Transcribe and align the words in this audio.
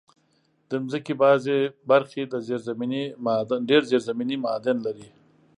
د 0.69 0.71
مځکې 0.83 1.13
بعضي 1.21 1.57
برخې 1.89 2.21
ډېر 3.69 3.81
زېرزمینې 3.97 4.33
معادن 4.43 4.77
لري. 4.85 5.07